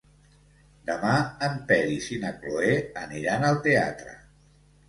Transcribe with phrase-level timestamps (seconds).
[0.89, 1.11] Demà
[1.49, 2.73] en Peris i na Cloè
[3.05, 4.19] aniran al teatre.